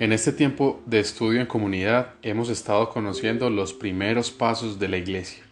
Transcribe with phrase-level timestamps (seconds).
[0.00, 4.96] En este tiempo de estudio en comunidad hemos estado conociendo los primeros pasos de la
[4.96, 5.42] iglesia.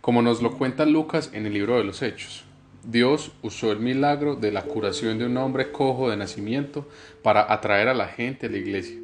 [0.00, 2.44] Como nos lo cuenta Lucas en el libro de los Hechos,
[2.82, 6.88] Dios usó el milagro de la curación de un hombre cojo de nacimiento
[7.22, 8.96] para atraer a la gente a la iglesia.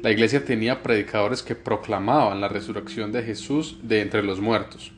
[0.00, 4.92] La iglesia tenía predicadores que proclamaban la resurrección de Jesús de entre los muertos.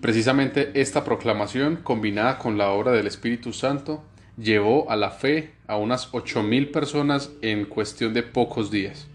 [0.00, 4.04] Precisamente esta proclamación, combinada con la obra del Espíritu Santo,
[4.38, 9.08] llevó a la fe a unas ocho mil personas en cuestión de pocos días.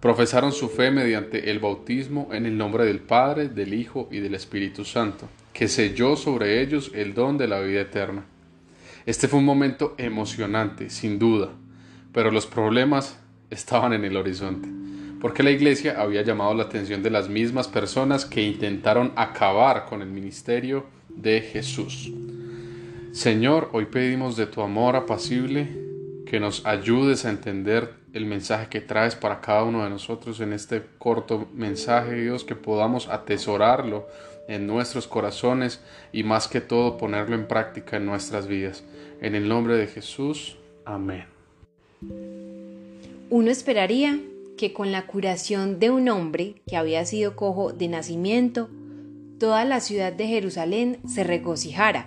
[0.00, 4.34] Profesaron su fe mediante el bautismo en el nombre del Padre, del Hijo y del
[4.34, 8.24] Espíritu Santo, que selló sobre ellos el don de la vida eterna.
[9.06, 11.48] Este fue un momento emocionante, sin duda,
[12.12, 13.18] pero los problemas
[13.50, 14.68] estaban en el horizonte,
[15.20, 20.02] porque la Iglesia había llamado la atención de las mismas personas que intentaron acabar con
[20.02, 22.12] el ministerio de Jesús.
[23.12, 25.66] Señor, hoy pedimos de tu amor apacible
[26.26, 30.52] que nos ayudes a entender el mensaje que traes para cada uno de nosotros en
[30.52, 34.06] este corto mensaje, Dios, que podamos atesorarlo
[34.46, 35.80] en nuestros corazones
[36.12, 38.84] y más que todo ponerlo en práctica en nuestras vidas.
[39.22, 41.24] En el nombre de Jesús, amén.
[43.30, 44.20] Uno esperaría
[44.58, 48.68] que con la curación de un hombre que había sido cojo de nacimiento,
[49.40, 52.06] toda la ciudad de Jerusalén se regocijara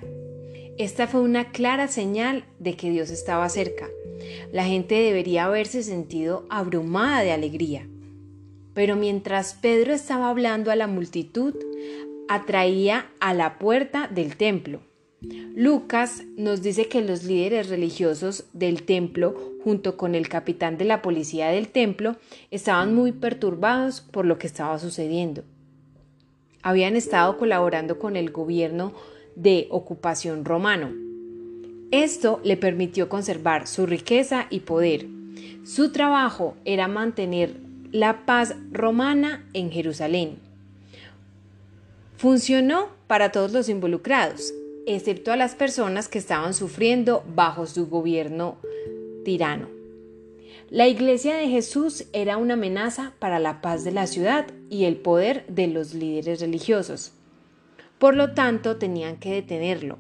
[0.78, 3.90] esta fue una clara señal de que Dios estaba cerca.
[4.52, 7.88] La gente debería haberse sentido abrumada de alegría.
[8.74, 11.56] Pero mientras Pedro estaba hablando a la multitud,
[12.30, 14.82] atraía a la puerta del templo.
[15.56, 21.02] Lucas nos dice que los líderes religiosos del templo, junto con el capitán de la
[21.02, 22.16] policía del templo,
[22.50, 25.44] estaban muy perturbados por lo que estaba sucediendo.
[26.64, 28.94] Habían estado colaborando con el gobierno
[29.36, 30.92] de ocupación romano.
[31.92, 35.08] Esto le permitió conservar su riqueza y poder.
[35.66, 37.56] Su trabajo era mantener
[37.92, 40.38] la paz romana en Jerusalén.
[42.18, 44.54] Funcionó para todos los involucrados,
[44.86, 48.58] excepto a las personas que estaban sufriendo bajo su gobierno
[49.26, 49.68] tirano.
[50.70, 54.96] La iglesia de Jesús era una amenaza para la paz de la ciudad y el
[54.96, 57.12] poder de los líderes religiosos.
[58.02, 60.00] Por lo tanto, tenían que detenerlo.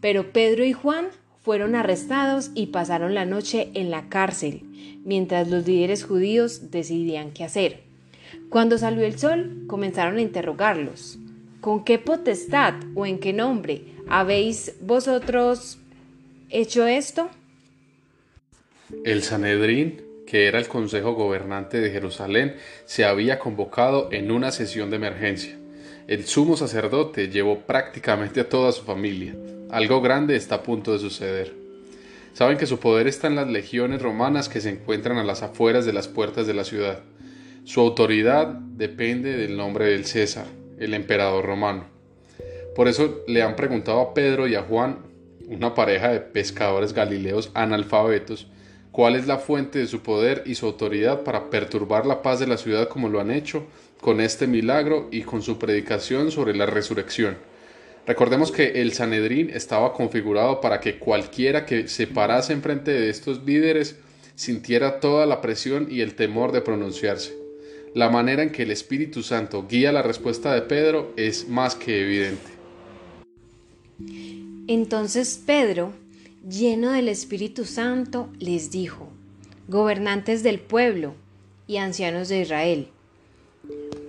[0.00, 1.08] Pero Pedro y Juan
[1.42, 4.62] fueron arrestados y pasaron la noche en la cárcel,
[5.04, 7.80] mientras los líderes judíos decidían qué hacer.
[8.48, 11.18] Cuando salió el sol, comenzaron a interrogarlos.
[11.60, 15.78] ¿Con qué potestad o en qué nombre habéis vosotros
[16.48, 17.28] hecho esto?
[19.04, 22.56] El Sanedrín, que era el consejo gobernante de Jerusalén,
[22.86, 25.58] se había convocado en una sesión de emergencia.
[26.08, 29.36] El sumo sacerdote llevó prácticamente a toda su familia.
[29.70, 31.54] Algo grande está a punto de suceder.
[32.32, 35.86] Saben que su poder está en las legiones romanas que se encuentran a las afueras
[35.86, 37.00] de las puertas de la ciudad.
[37.64, 40.46] Su autoridad depende del nombre del César,
[40.78, 41.84] el emperador romano.
[42.74, 44.98] Por eso le han preguntado a Pedro y a Juan,
[45.46, 48.48] una pareja de pescadores galileos analfabetos,
[48.90, 52.48] cuál es la fuente de su poder y su autoridad para perturbar la paz de
[52.48, 53.66] la ciudad como lo han hecho
[54.02, 57.36] con este milagro y con su predicación sobre la resurrección.
[58.04, 63.44] Recordemos que el Sanedrín estaba configurado para que cualquiera que se parase enfrente de estos
[63.44, 63.96] líderes
[64.34, 67.32] sintiera toda la presión y el temor de pronunciarse.
[67.94, 72.02] La manera en que el Espíritu Santo guía la respuesta de Pedro es más que
[72.02, 72.50] evidente.
[74.66, 75.92] Entonces Pedro
[76.48, 79.08] lleno del Espíritu Santo, les dijo,
[79.68, 81.14] gobernantes del pueblo
[81.68, 82.88] y ancianos de Israel,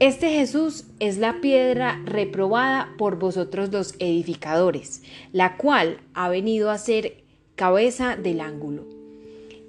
[0.00, 5.02] Este Jesús es la piedra reprobada por vosotros los edificadores,
[5.32, 7.24] la cual ha venido a ser
[7.56, 8.86] cabeza del ángulo.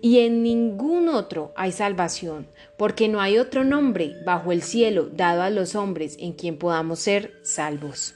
[0.04, 2.46] Y en ningún otro hay salvación,
[2.78, 7.00] porque no hay otro nombre bajo el cielo dado a los hombres en quien podamos
[7.00, 8.14] ser salvos.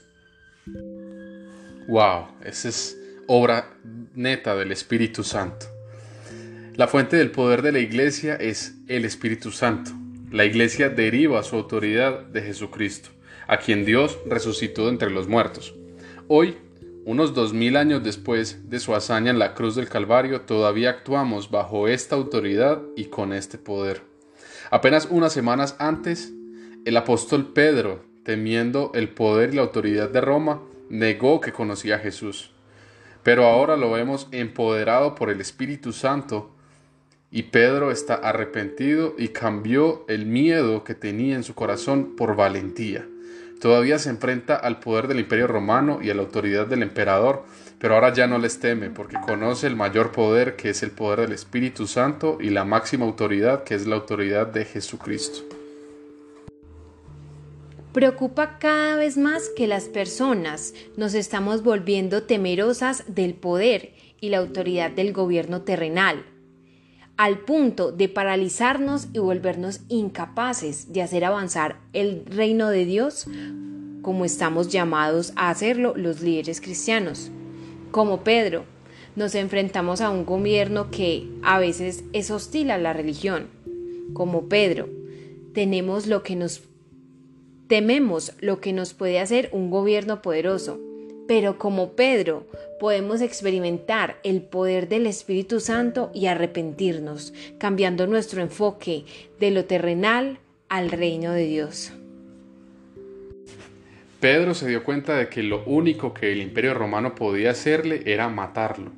[1.88, 2.96] Wow, esa es
[3.26, 3.76] obra
[4.14, 5.66] neta del Espíritu Santo.
[6.76, 10.03] La fuente del poder de la iglesia es el Espíritu Santo.
[10.34, 13.10] La iglesia deriva su autoridad de Jesucristo,
[13.46, 15.76] a quien Dios resucitó entre los muertos.
[16.26, 16.56] Hoy,
[17.04, 21.52] unos dos mil años después de su hazaña en la cruz del Calvario, todavía actuamos
[21.52, 24.02] bajo esta autoridad y con este poder.
[24.72, 26.32] Apenas unas semanas antes,
[26.84, 32.00] el apóstol Pedro, temiendo el poder y la autoridad de Roma, negó que conocía a
[32.00, 32.50] Jesús.
[33.22, 36.53] Pero ahora lo vemos empoderado por el Espíritu Santo
[37.34, 43.08] y Pedro está arrepentido y cambió el miedo que tenía en su corazón por valentía.
[43.60, 47.42] Todavía se enfrenta al poder del imperio romano y a la autoridad del emperador,
[47.80, 51.22] pero ahora ya no les teme porque conoce el mayor poder que es el poder
[51.22, 55.40] del Espíritu Santo y la máxima autoridad que es la autoridad de Jesucristo.
[57.92, 64.38] Preocupa cada vez más que las personas nos estamos volviendo temerosas del poder y la
[64.38, 66.24] autoridad del gobierno terrenal,
[67.16, 73.26] al punto de paralizarnos y volvernos incapaces de hacer avanzar el reino de Dios
[74.02, 77.30] como estamos llamados a hacerlo los líderes cristianos.
[77.90, 78.64] Como Pedro,
[79.16, 83.46] nos enfrentamos a un gobierno que a veces es hostil a la religión.
[84.12, 84.88] Como Pedro,
[85.52, 86.62] tenemos lo que nos
[87.68, 90.78] Tememos lo que nos puede hacer un gobierno poderoso,
[91.26, 92.46] pero como Pedro
[92.78, 99.04] podemos experimentar el poder del Espíritu Santo y arrepentirnos, cambiando nuestro enfoque
[99.40, 100.38] de lo terrenal
[100.68, 101.92] al reino de Dios.
[104.20, 108.28] Pedro se dio cuenta de que lo único que el imperio romano podía hacerle era
[108.28, 108.90] matarlo.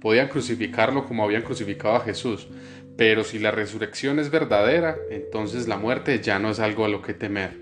[0.00, 2.48] Podían crucificarlo como habían crucificado a Jesús,
[2.96, 7.02] pero si la resurrección es verdadera, entonces la muerte ya no es algo a lo
[7.02, 7.56] que temer.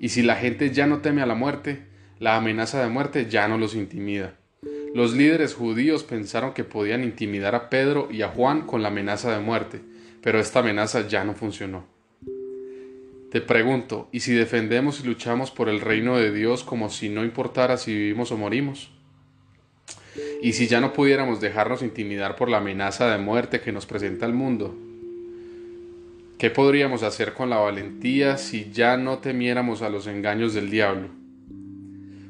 [0.00, 3.48] Y si la gente ya no teme a la muerte, la amenaza de muerte ya
[3.48, 4.34] no los intimida.
[4.94, 9.32] Los líderes judíos pensaron que podían intimidar a Pedro y a Juan con la amenaza
[9.32, 9.80] de muerte,
[10.22, 11.84] pero esta amenaza ya no funcionó.
[13.30, 17.24] Te pregunto, ¿y si defendemos y luchamos por el reino de Dios como si no
[17.24, 18.92] importara si vivimos o morimos?
[20.40, 24.26] ¿Y si ya no pudiéramos dejarnos intimidar por la amenaza de muerte que nos presenta
[24.26, 24.72] el mundo?
[26.38, 31.23] ¿Qué podríamos hacer con la valentía si ya no temiéramos a los engaños del diablo?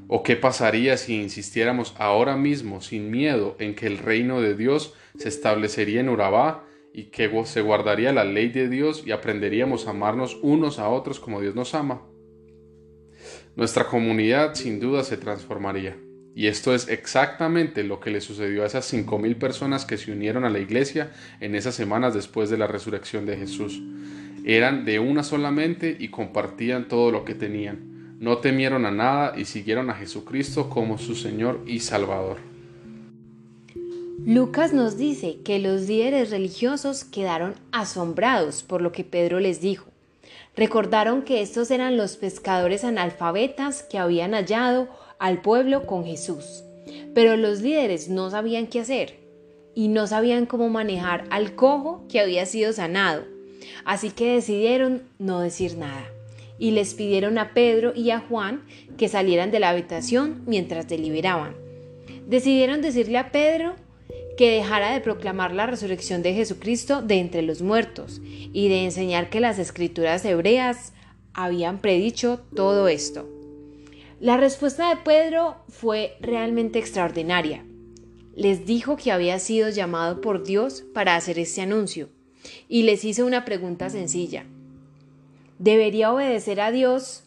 [0.07, 4.95] ¿O qué pasaría si insistiéramos ahora mismo sin miedo en que el reino de Dios
[5.19, 9.91] se establecería en Urabá y que se guardaría la ley de Dios y aprenderíamos a
[9.91, 12.03] amarnos unos a otros como Dios nos ama?
[13.57, 15.97] Nuestra comunidad sin duda se transformaría.
[16.37, 20.11] Y esto es exactamente lo que le sucedió a esas cinco mil personas que se
[20.11, 23.81] unieron a la iglesia en esas semanas después de la resurrección de Jesús.
[24.45, 27.94] Eran de una sola mente y compartían todo lo que tenían.
[28.21, 32.39] No temieron a nada y siguieron a Jesucristo como su Señor y Salvador.
[34.25, 39.87] Lucas nos dice que los líderes religiosos quedaron asombrados por lo que Pedro les dijo.
[40.57, 44.89] Recordaron que estos eran los pescadores analfabetas que habían hallado
[45.19, 46.63] al pueblo con Jesús.
[47.15, 49.19] Pero los líderes no sabían qué hacer
[49.75, 53.25] y no sabían cómo manejar al cojo que había sido sanado.
[53.85, 56.14] Así que decidieron no decir nada
[56.65, 58.63] y les pidieron a Pedro y a Juan
[58.97, 61.55] que salieran de la habitación mientras deliberaban.
[62.27, 63.75] Decidieron decirle a Pedro
[64.39, 69.29] que dejara de proclamar la resurrección de Jesucristo de entre los muertos y de enseñar
[69.29, 70.95] que las escrituras hebreas
[71.35, 73.29] habían predicho todo esto.
[74.19, 77.63] La respuesta de Pedro fue realmente extraordinaria.
[78.35, 82.09] Les dijo que había sido llamado por Dios para hacer este anuncio
[82.71, 84.47] y les hizo una pregunta sencilla.
[85.59, 87.23] ¿Debería obedecer a Dios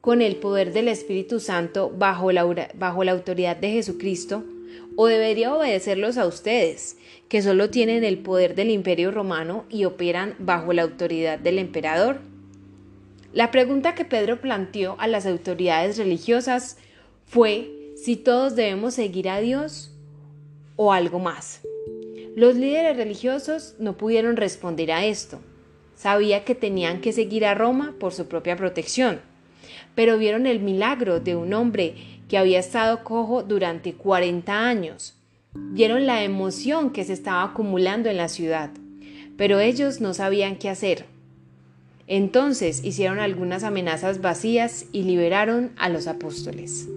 [0.00, 4.44] con el poder del Espíritu Santo bajo la, bajo la autoridad de Jesucristo?
[4.96, 6.96] ¿O debería obedecerlos a ustedes,
[7.28, 12.20] que solo tienen el poder del imperio romano y operan bajo la autoridad del emperador?
[13.32, 16.76] La pregunta que Pedro planteó a las autoridades religiosas
[17.26, 19.90] fue si todos debemos seguir a Dios
[20.76, 21.60] o algo más.
[22.36, 25.40] Los líderes religiosos no pudieron responder a esto.
[25.96, 29.20] Sabía que tenían que seguir a Roma por su propia protección,
[29.94, 31.94] pero vieron el milagro de un hombre
[32.28, 35.14] que había estado cojo durante 40 años.
[35.54, 38.70] Vieron la emoción que se estaba acumulando en la ciudad,
[39.36, 41.06] pero ellos no sabían qué hacer.
[42.06, 46.88] Entonces hicieron algunas amenazas vacías y liberaron a los apóstoles.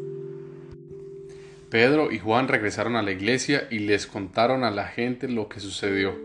[1.69, 5.59] Pedro y Juan regresaron a la iglesia y les contaron a la gente lo que
[5.59, 6.15] sucedió.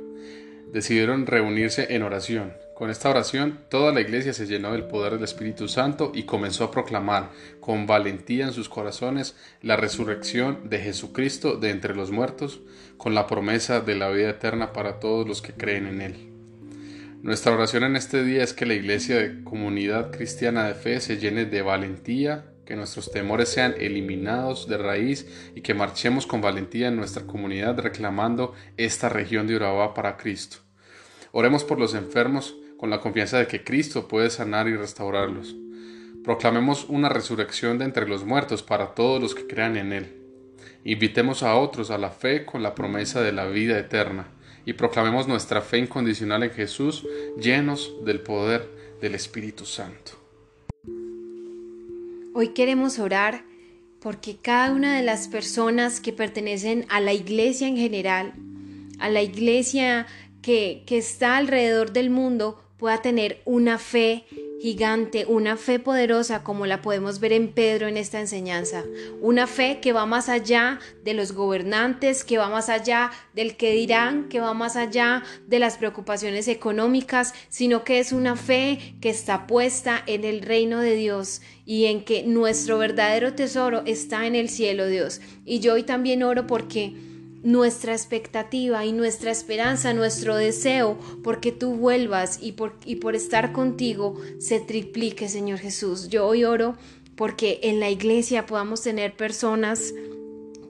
[0.73, 2.53] Decidieron reunirse en oración.
[2.75, 6.65] Con esta oración, toda la iglesia se llenó del poder del Espíritu Santo y comenzó
[6.65, 12.61] a proclamar con valentía en sus corazones la resurrección de Jesucristo de entre los muertos,
[12.97, 16.29] con la promesa de la vida eterna para todos los que creen en Él.
[17.23, 21.19] Nuestra oración en este día es que la iglesia de comunidad cristiana de fe se
[21.19, 26.89] llene de valentía, que nuestros temores sean eliminados de raíz y que marchemos con valentía
[26.89, 30.59] en nuestra comunidad reclamando esta región de Urabá para Cristo.
[31.33, 35.55] Oremos por los enfermos con la confianza de que Cristo puede sanar y restaurarlos.
[36.25, 40.17] Proclamemos una resurrección de entre los muertos para todos los que crean en Él.
[40.83, 44.27] Invitemos a otros a la fe con la promesa de la vida eterna
[44.67, 47.07] y proclamemos nuestra fe incondicional en Jesús
[47.41, 48.69] llenos del poder
[49.01, 50.15] del Espíritu Santo.
[52.35, 53.45] Hoy queremos orar
[54.01, 58.33] porque cada una de las personas que pertenecen a la iglesia en general,
[58.99, 60.09] a la iglesia
[60.43, 64.25] que, que está alrededor del mundo, pueda tener una fe
[64.61, 68.83] gigante, una fe poderosa como la podemos ver en Pedro en esta enseñanza,
[69.21, 73.71] una fe que va más allá de los gobernantes, que va más allá del que
[73.71, 79.11] dirán, que va más allá de las preocupaciones económicas, sino que es una fe que
[79.11, 84.35] está puesta en el reino de Dios y en que nuestro verdadero tesoro está en
[84.35, 85.21] el cielo, Dios.
[85.45, 87.12] Y yo hoy también oro porque
[87.43, 93.53] nuestra expectativa y nuestra esperanza, nuestro deseo, porque tú vuelvas y por, y por estar
[93.53, 96.09] contigo se triplique, Señor Jesús.
[96.09, 96.77] Yo hoy oro
[97.17, 99.93] porque en la iglesia podamos tener personas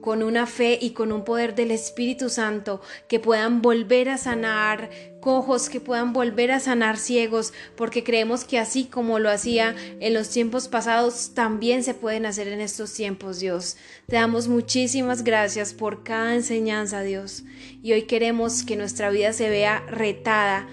[0.03, 4.89] con una fe y con un poder del Espíritu Santo que puedan volver a sanar
[5.21, 10.13] cojos, que puedan volver a sanar ciegos, porque creemos que así como lo hacía en
[10.13, 13.77] los tiempos pasados, también se pueden hacer en estos tiempos, Dios.
[14.05, 17.43] Te damos muchísimas gracias por cada enseñanza, Dios.
[17.81, 20.67] Y hoy queremos que nuestra vida se vea retada,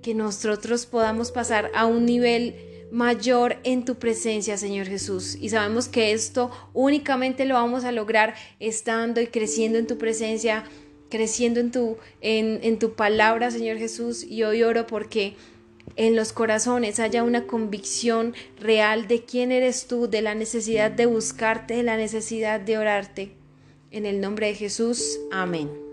[0.00, 5.36] que nosotros podamos pasar a un nivel mayor en tu presencia, Señor Jesús.
[5.40, 10.64] Y sabemos que esto únicamente lo vamos a lograr estando y creciendo en tu presencia,
[11.10, 14.24] creciendo en tu, en, en tu palabra, Señor Jesús.
[14.24, 15.34] Y hoy oro porque
[15.96, 21.06] en los corazones haya una convicción real de quién eres tú, de la necesidad de
[21.06, 23.32] buscarte, de la necesidad de orarte.
[23.90, 25.87] En el nombre de Jesús, amén.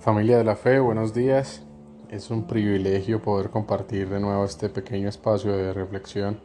[0.00, 1.62] Familia de la Fe, buenos días.
[2.08, 6.40] Es un privilegio poder compartir de nuevo este pequeño espacio de reflexión.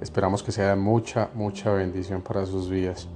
[0.00, 3.06] Esperamos que sea mucha, mucha bendición para sus vidas.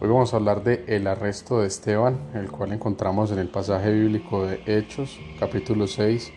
[0.00, 3.92] Hoy vamos a hablar de el arresto de Esteban, el cual encontramos en el pasaje
[3.92, 6.32] bíblico de Hechos, capítulo 6,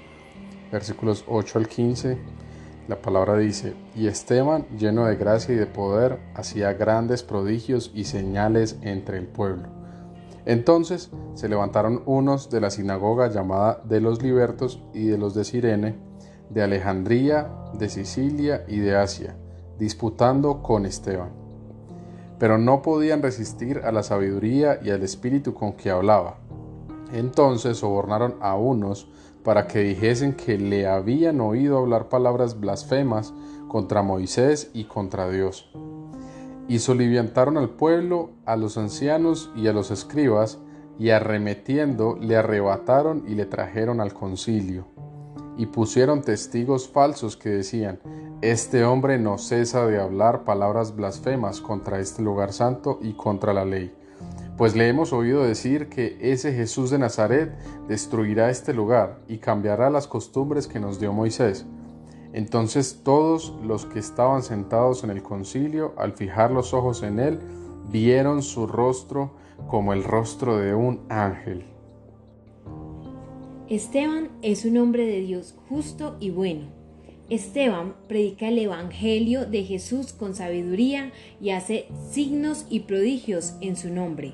[0.69, 2.17] versículos 8 al 15.
[2.89, 8.03] La palabra dice, y Esteban, lleno de gracia y de poder, hacía grandes prodigios y
[8.03, 9.78] señales entre el pueblo.
[10.46, 15.43] Entonces se levantaron unos de la sinagoga llamada de los libertos y de los de
[15.43, 15.96] Sirene,
[16.50, 19.36] de Alejandría, de Sicilia y de Asia,
[19.77, 21.29] disputando con Esteban.
[22.39, 26.38] Pero no podían resistir a la sabiduría y al espíritu con que hablaba.
[27.12, 29.10] Entonces sobornaron a unos
[29.43, 33.34] para que dijesen que le habían oído hablar palabras blasfemas
[33.67, 35.69] contra Moisés y contra Dios
[36.69, 40.59] y soliviantaron al pueblo, a los ancianos y a los escribas,
[40.99, 44.85] y arremetiendo le arrebataron y le trajeron al concilio.
[45.57, 47.99] Y pusieron testigos falsos que decían,
[48.41, 53.65] Este hombre no cesa de hablar palabras blasfemas contra este lugar santo y contra la
[53.65, 53.91] ley.
[54.55, 57.57] Pues le hemos oído decir que ese Jesús de Nazaret
[57.88, 61.65] destruirá este lugar y cambiará las costumbres que nos dio Moisés
[62.33, 67.39] entonces todos los que estaban sentados en el concilio, al fijar los ojos en él,
[67.91, 69.31] vieron su rostro
[69.67, 71.65] como el rostro de un ángel.
[73.67, 76.67] Esteban es un hombre de Dios justo y bueno.
[77.29, 83.91] Esteban predica el Evangelio de Jesús con sabiduría y hace signos y prodigios en su
[83.91, 84.33] nombre.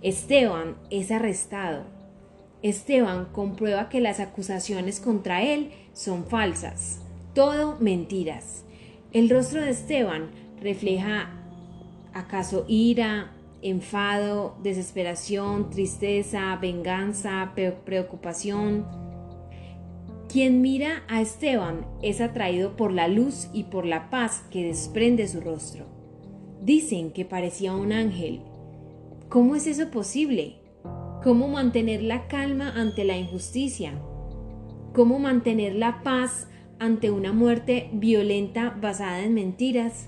[0.00, 1.84] Esteban es arrestado.
[2.62, 7.00] Esteban comprueba que las acusaciones contra él son falsas
[7.34, 8.64] todo mentiras.
[9.12, 11.30] El rostro de Esteban refleja
[12.12, 13.32] acaso ira,
[13.62, 17.52] enfado, desesperación, tristeza, venganza,
[17.84, 18.86] preocupación.
[20.28, 25.26] Quien mira a Esteban es atraído por la luz y por la paz que desprende
[25.26, 25.86] su rostro.
[26.62, 28.42] Dicen que parecía un ángel.
[29.28, 30.56] ¿Cómo es eso posible?
[31.22, 33.92] ¿Cómo mantener la calma ante la injusticia?
[34.92, 36.48] ¿Cómo mantener la paz
[36.80, 40.06] ante una muerte violenta basada en mentiras.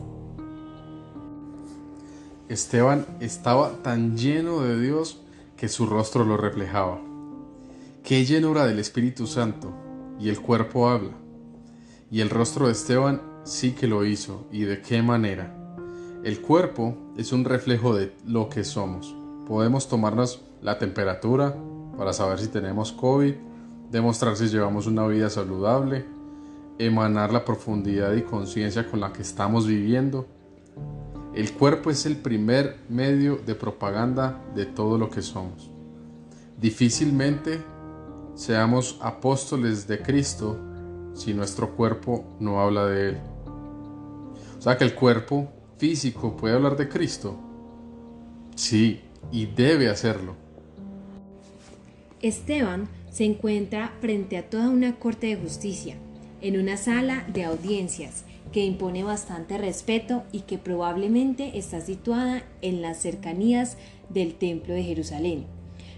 [2.49, 5.21] Esteban estaba tan lleno de Dios
[5.57, 6.99] que su rostro lo reflejaba.
[8.03, 9.71] Qué llenura del Espíritu Santo,
[10.19, 11.13] y el cuerpo habla.
[12.11, 15.55] Y el rostro de Esteban sí que lo hizo, y de qué manera.
[16.25, 19.15] El cuerpo es un reflejo de lo que somos.
[19.47, 21.55] Podemos tomarnos la temperatura
[21.99, 23.35] para saber si tenemos COVID,
[23.91, 26.07] demostrar si llevamos una vida saludable,
[26.87, 30.27] emanar la profundidad y conciencia con la que estamos viviendo.
[31.35, 35.71] El cuerpo es el primer medio de propaganda de todo lo que somos.
[36.61, 37.61] Difícilmente
[38.35, 40.59] seamos apóstoles de Cristo
[41.15, 43.19] si nuestro cuerpo no habla de Él.
[44.59, 45.49] O sea que el cuerpo
[45.79, 47.37] físico puede hablar de Cristo.
[48.55, 50.37] Sí, y debe hacerlo.
[52.21, 55.97] Esteban se encuentra frente a toda una corte de justicia,
[56.43, 62.83] en una sala de audiencias que impone bastante respeto y que probablemente está situada en
[62.83, 63.79] las cercanías
[64.11, 65.47] del Templo de Jerusalén.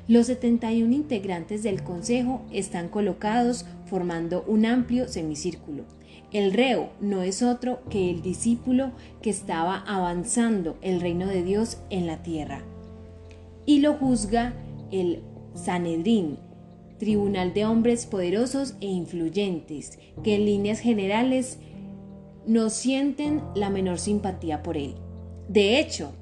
[0.07, 5.85] Los 71 integrantes del Consejo están colocados formando un amplio semicírculo.
[6.31, 11.79] El reo no es otro que el discípulo que estaba avanzando el reino de Dios
[11.91, 12.63] en la tierra.
[13.67, 14.53] Y lo juzga
[14.91, 15.23] el
[15.55, 16.39] Sanedrín,
[16.99, 21.59] tribunal de hombres poderosos e influyentes, que en líneas generales
[22.47, 24.95] no sienten la menor simpatía por él.
[25.49, 26.13] De hecho,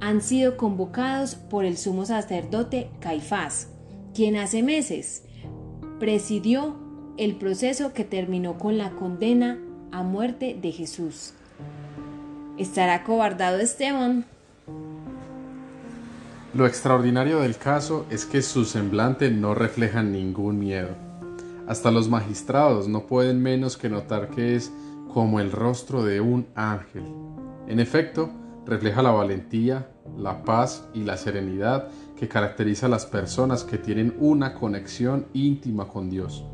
[0.00, 3.68] han sido convocados por el sumo sacerdote Caifás,
[4.14, 5.24] quien hace meses
[5.98, 6.76] presidió
[7.18, 9.58] el proceso que terminó con la condena
[9.92, 11.34] a muerte de Jesús.
[12.56, 14.24] ¿Estará cobardado Esteban?
[16.52, 20.88] Lo extraordinario del caso es que su semblante no refleja ningún miedo.
[21.68, 24.72] Hasta los magistrados no pueden menos que notar que es
[25.14, 27.04] como el rostro de un ángel.
[27.68, 28.30] En efecto,
[28.66, 31.86] refleja la valentía, la paz y la serenidad
[32.18, 36.44] que caracteriza a las personas que tienen una conexión íntima con Dios.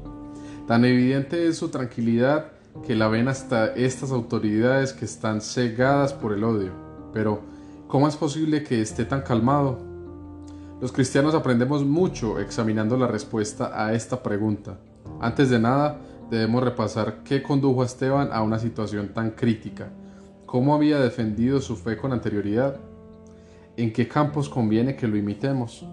[0.67, 2.53] Tan evidente es su tranquilidad
[2.87, 6.73] que la ven hasta estas autoridades que están cegadas por el odio.
[7.15, 7.41] Pero,
[7.89, 9.86] ¿cómo es posible que esté tan calmado?
[10.79, 14.79] Los cristianos aprendemos mucho examinando la respuesta a esta pregunta.
[15.21, 15.99] Antes de nada,
[16.31, 19.89] debemos repasar qué condujo a Esteban a una situación tan crítica,
[20.45, 22.79] cómo había defendido su fe con anterioridad,
[23.79, 25.87] en qué campos conviene que lo imitemos.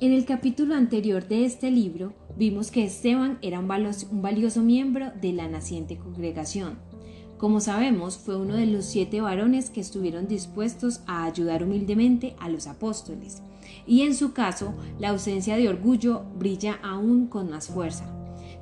[0.00, 5.32] En el capítulo anterior de este libro vimos que Esteban era un valioso, miembro de
[5.32, 6.78] la naciente congregación.
[7.42, 12.48] Como sabemos, fue uno de los siete varones que estuvieron dispuestos a ayudar humildemente a
[12.48, 13.42] los apóstoles
[13.84, 18.04] y en su caso la ausencia de orgullo brilla aún con más fuerza.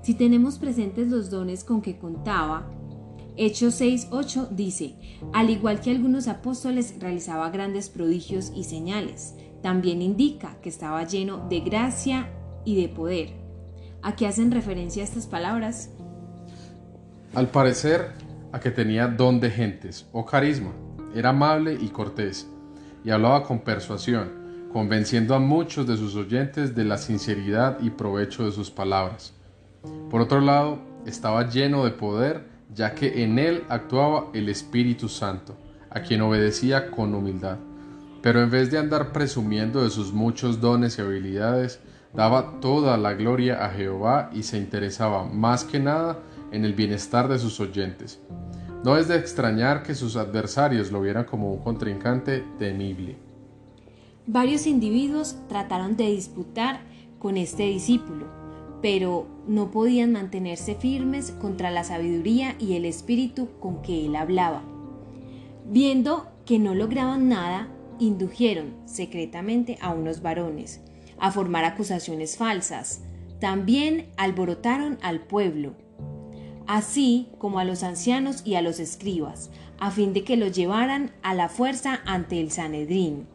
[0.00, 2.70] Si tenemos presentes los dones con que contaba,
[3.36, 4.94] Hechos 6.8 dice,
[5.34, 11.46] al igual que algunos apóstoles realizaba grandes prodigios y señales, también indica que estaba lleno
[11.50, 12.30] de gracia
[12.64, 13.34] y de poder.
[14.00, 15.90] ¿A qué hacen referencia estas palabras?
[17.34, 20.72] Al parecer, a que tenía don de gentes o carisma,
[21.14, 22.48] era amable y cortés,
[23.04, 24.30] y hablaba con persuasión,
[24.72, 29.34] convenciendo a muchos de sus oyentes de la sinceridad y provecho de sus palabras.
[30.10, 35.56] Por otro lado, estaba lleno de poder, ya que en él actuaba el Espíritu Santo,
[35.90, 37.58] a quien obedecía con humildad.
[38.22, 41.80] Pero en vez de andar presumiendo de sus muchos dones y habilidades,
[42.12, 46.18] daba toda la gloria a Jehová y se interesaba más que nada
[46.52, 48.20] en el bienestar de sus oyentes.
[48.84, 53.16] No es de extrañar que sus adversarios lo vieran como un contrincante temible.
[54.26, 56.80] Varios individuos trataron de disputar
[57.18, 58.26] con este discípulo,
[58.80, 64.62] pero no podían mantenerse firmes contra la sabiduría y el espíritu con que él hablaba.
[65.66, 70.80] Viendo que no lograban nada, indujeron secretamente a unos varones
[71.18, 73.02] a formar acusaciones falsas.
[73.40, 75.74] También alborotaron al pueblo,
[76.70, 81.11] así como a los ancianos y a los escribas, a fin de que los llevaran
[81.20, 83.26] a la fuerza ante el Sanedrín.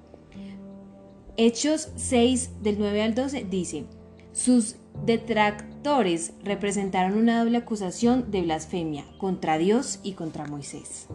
[1.36, 3.88] Hechos 6 del 9 al 12 dice,
[4.32, 11.08] sus detractores representaron una doble acusación de blasfemia contra Dios y contra Moisés.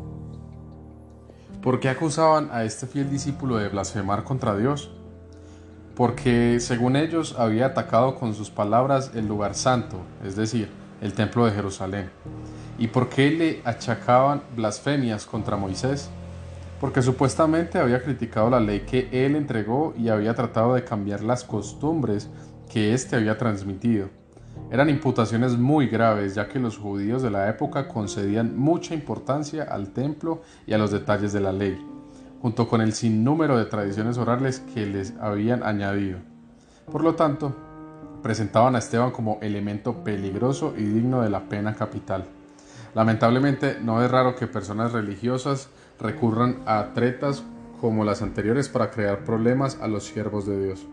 [1.63, 4.91] ¿Por qué acusaban a este fiel discípulo de blasfemar contra Dios?
[5.95, 11.47] Porque según ellos había atacado con sus palabras el lugar santo, es decir, el templo
[11.47, 12.11] de Jerusalén.
[12.79, 16.11] ¿Y por qué le achacaban blasfemias contra Moisés?
[16.81, 21.45] porque supuestamente había criticado la ley que él entregó y había tratado de cambiar las
[21.45, 22.31] costumbres
[22.73, 24.09] que éste había transmitido.
[24.71, 29.91] Eran imputaciones muy graves ya que los judíos de la época concedían mucha importancia al
[29.91, 31.79] templo y a los detalles de la ley,
[32.41, 36.19] junto con el sinnúmero de tradiciones orales que les habían añadido.
[36.91, 37.55] Por lo tanto,
[38.23, 42.27] presentaban a Esteban como elemento peligroso y digno de la pena capital.
[42.95, 45.69] Lamentablemente, no es raro que personas religiosas
[46.01, 47.45] recurran a tretas
[47.81, 50.87] como las anteriores para crear problemas a los siervos de Dios.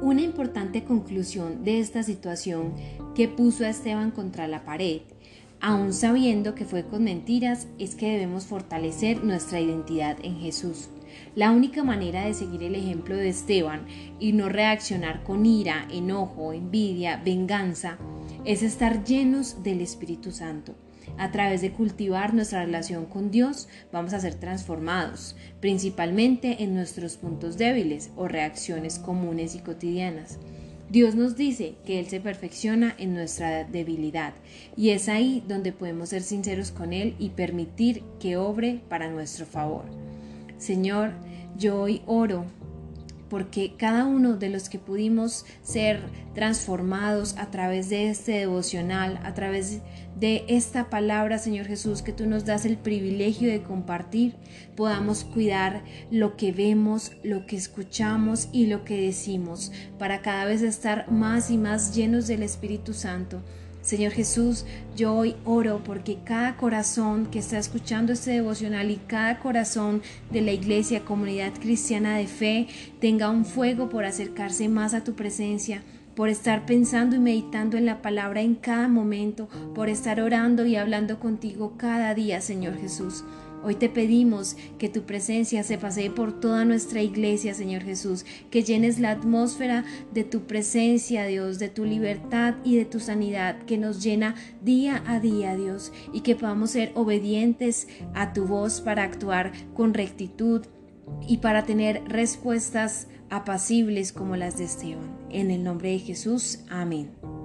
[0.00, 2.74] Una importante conclusión de esta situación
[3.14, 5.02] que puso a Esteban contra la pared
[5.60, 10.88] aun sabiendo que fue con mentiras, es que debemos fortalecer nuestra identidad en Jesús.
[11.34, 13.86] La única manera de seguir el ejemplo de Esteban
[14.18, 17.98] y no reaccionar con ira, enojo, envidia, venganza,
[18.44, 20.74] es estar llenos del Espíritu Santo.
[21.16, 27.16] A través de cultivar nuestra relación con Dios vamos a ser transformados, principalmente en nuestros
[27.16, 30.38] puntos débiles o reacciones comunes y cotidianas.
[30.90, 34.32] Dios nos dice que Él se perfecciona en nuestra debilidad
[34.74, 39.44] y es ahí donde podemos ser sinceros con Él y permitir que obre para nuestro
[39.44, 40.07] favor.
[40.58, 41.12] Señor,
[41.56, 42.44] yo hoy oro
[43.28, 46.00] porque cada uno de los que pudimos ser
[46.34, 49.80] transformados a través de este devocional, a través
[50.18, 54.34] de esta palabra, Señor Jesús, que tú nos das el privilegio de compartir,
[54.76, 60.62] podamos cuidar lo que vemos, lo que escuchamos y lo que decimos, para cada vez
[60.62, 63.42] estar más y más llenos del Espíritu Santo
[63.88, 69.38] Señor Jesús, yo hoy oro porque cada corazón que está escuchando este devocional y cada
[69.38, 72.66] corazón de la iglesia, comunidad cristiana de fe,
[73.00, 75.82] tenga un fuego por acercarse más a tu presencia
[76.14, 80.74] por estar pensando y meditando en la palabra en cada momento, por estar orando y
[80.74, 83.22] hablando contigo cada día, Señor Jesús.
[83.62, 88.62] Hoy te pedimos que tu presencia se pasee por toda nuestra iglesia, Señor Jesús, que
[88.62, 93.78] llenes la atmósfera de tu presencia, Dios, de tu libertad y de tu sanidad, que
[93.78, 99.02] nos llena día a día, Dios, y que podamos ser obedientes a tu voz para
[99.02, 100.64] actuar con rectitud
[101.26, 105.18] y para tener respuestas apacibles como las de Esteban.
[105.30, 107.37] En el nombre de Jesús, amén.